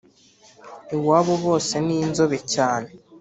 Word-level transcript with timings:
Iwabo 0.95 1.33
bose 1.45 1.73
n’inzobe 1.85 2.37
cyane 2.53 2.89